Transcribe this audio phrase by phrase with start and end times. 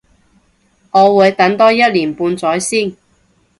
[0.89, 2.97] 我會等多一年半載先